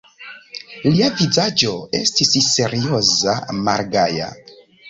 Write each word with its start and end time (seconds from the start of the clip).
Lia 0.85 1.09
vizaĝo 1.19 1.75
estis 2.01 2.33
serioza, 2.47 3.39
malgaja. 3.69 4.33